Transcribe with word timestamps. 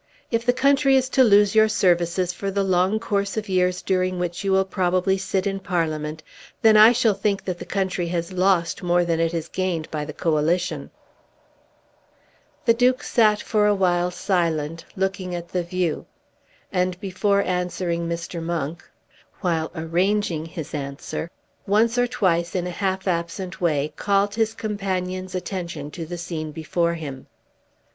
If 0.31 0.47
the 0.47 0.51
country 0.51 0.95
is 0.95 1.09
to 1.09 1.23
lose 1.23 1.53
your 1.53 1.69
services 1.69 2.33
for 2.33 2.49
the 2.49 2.63
long 2.63 2.99
course 2.99 3.37
of 3.37 3.47
years 3.47 3.83
during 3.83 4.17
which 4.17 4.43
you 4.43 4.51
will 4.51 4.65
probably 4.65 5.15
sit 5.15 5.45
in 5.45 5.59
Parliament, 5.59 6.23
then 6.63 6.75
I 6.75 6.91
shall 6.91 7.13
think 7.13 7.45
that 7.45 7.59
the 7.59 7.65
country 7.67 8.07
has 8.07 8.33
lost 8.33 8.81
more 8.81 9.05
than 9.05 9.19
it 9.19 9.31
has 9.33 9.47
gained 9.47 9.91
by 9.91 10.03
the 10.05 10.11
Coalition." 10.11 10.89
The 12.65 12.73
Duke 12.73 13.03
sat 13.03 13.43
for 13.43 13.67
a 13.67 13.75
while 13.75 14.09
silent, 14.09 14.85
looking 14.95 15.35
at 15.35 15.49
the 15.49 15.61
view, 15.61 16.07
and, 16.71 16.99
before 16.99 17.43
answering 17.43 18.09
Mr. 18.09 18.41
Monk, 18.41 18.83
while 19.41 19.69
arranging 19.75 20.45
his 20.47 20.73
answer, 20.73 21.29
once 21.67 21.99
or 21.99 22.07
twice 22.07 22.55
in 22.55 22.65
a 22.65 22.71
half 22.71 23.07
absent 23.07 23.61
way, 23.61 23.93
called 23.97 24.33
his 24.33 24.55
companion's 24.55 25.35
attention 25.35 25.91
to 25.91 26.07
the 26.07 26.17
scene 26.17 26.51
before 26.51 26.95
him. 26.95 27.27